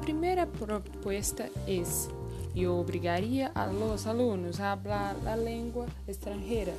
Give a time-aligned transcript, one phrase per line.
[0.00, 2.08] primera propuesta es
[2.54, 6.72] yo obligaría a los alumnos a hablar la lengua extranjera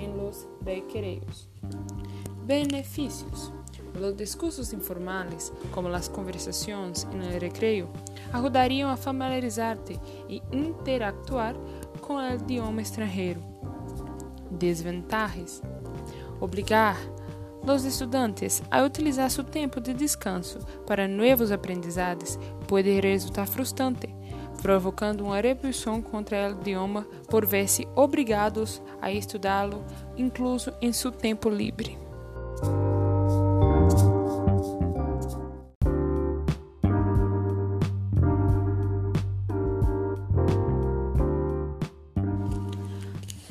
[0.00, 1.48] en los recreos.
[2.46, 3.52] Beneficios.
[4.00, 7.88] Los discursos informales, como las conversaciones en el recreo,
[8.32, 9.98] ayudarían a familiarizarte
[10.28, 11.56] y interactuar
[12.00, 13.40] con el idioma extranjero.
[14.50, 15.62] Desventajas.
[16.40, 16.96] Obligar
[17.68, 24.08] los estudantes a utilizar su tempo de descanso para novos aprendizados pode resultar frustrante,
[24.62, 29.84] provocando uma repulsão contra o idioma por ver-se obrigados a estudá-lo,
[30.16, 31.98] incluso em seu tempo livre.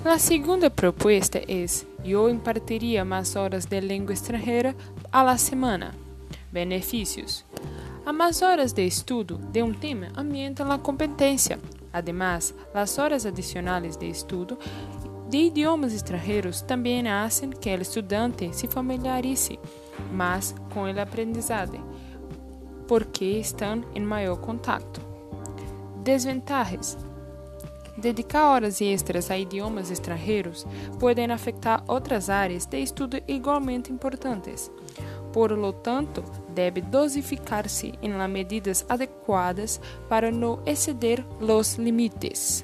[0.04, 1.66] A segunda proposta é:
[2.12, 4.76] eu impartiria mais horas de língua estrangeira
[5.12, 5.94] a la semana.
[6.52, 7.46] Benefícios:
[8.06, 11.60] a mais horas de estudo de um tema aumentam a competência.
[11.92, 14.58] Además, as horas adicionais de estudo
[15.30, 19.60] de idiomas estrangeiros também fazem que o estudante se familiarize
[20.12, 21.80] mais com o aprendizado,
[22.88, 25.02] porque estão em maior contato.
[26.04, 26.98] Desvantagens:
[27.98, 30.68] Dedicar horas extras a idiomas estrangeiros
[31.00, 34.72] podem afetar outras áreas de estudo igualmente importantes.
[35.34, 42.64] Por lo tanto, deve dosificar-se em medidas adequadas para não exceder os limites.